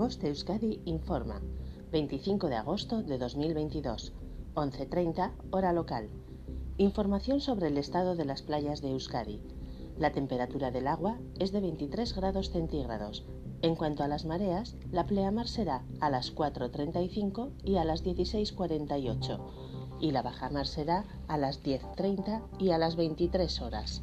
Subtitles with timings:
[0.00, 1.42] Boste Euskadi informa.
[1.92, 4.14] 25 de agosto de 2022,
[4.54, 6.08] 11.30 hora local.
[6.78, 9.42] Información sobre el estado de las playas de Euskadi.
[9.98, 13.26] La temperatura del agua es de 23 grados centígrados.
[13.60, 19.38] En cuanto a las mareas, la pleamar será a las 4.35 y a las 16.48
[20.00, 24.02] y la bajamar será a las 10.30 y a las 23 horas.